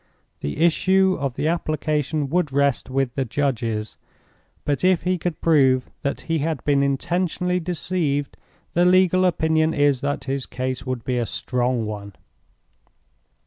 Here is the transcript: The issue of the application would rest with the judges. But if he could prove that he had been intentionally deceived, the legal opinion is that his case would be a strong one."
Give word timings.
The 0.39 0.57
issue 0.57 1.15
of 1.19 1.35
the 1.35 1.47
application 1.47 2.27
would 2.31 2.51
rest 2.51 2.89
with 2.89 3.13
the 3.13 3.23
judges. 3.23 3.97
But 4.65 4.83
if 4.83 5.03
he 5.03 5.19
could 5.19 5.41
prove 5.41 5.91
that 6.01 6.21
he 6.21 6.39
had 6.39 6.63
been 6.63 6.81
intentionally 6.81 7.59
deceived, 7.59 8.35
the 8.73 8.83
legal 8.83 9.25
opinion 9.25 9.75
is 9.75 10.01
that 10.01 10.23
his 10.23 10.47
case 10.47 10.87
would 10.87 11.05
be 11.05 11.19
a 11.19 11.27
strong 11.27 11.85
one." 11.85 12.15